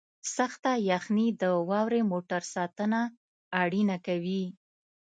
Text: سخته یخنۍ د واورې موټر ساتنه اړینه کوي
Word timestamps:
سخته 0.35 0.71
یخنۍ 0.91 1.27
د 1.41 1.43
واورې 1.69 2.01
موټر 2.11 2.41
ساتنه 2.53 2.99
اړینه 3.61 3.95
کوي 4.07 4.43